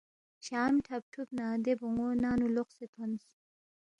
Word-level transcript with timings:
شام 0.45 0.73
ٹھب 0.85 1.01
ٹھوب 1.11 1.27
نہ 1.37 1.47
دے 1.65 1.73
بون٘و 1.79 2.07
ننگ 2.21 2.37
نُو 2.39 2.47
لوقسے 2.55 2.85
تھونس 2.93 3.25